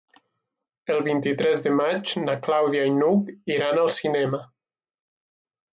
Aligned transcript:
El 0.93 1.01
vint-i-tres 1.07 1.61
de 1.67 1.73
maig 1.81 2.15
na 2.23 2.37
Clàudia 2.49 2.89
i 2.93 2.97
n'Hug 2.97 3.29
iran 3.59 3.79
al 3.85 3.95
cinema. 4.01 4.45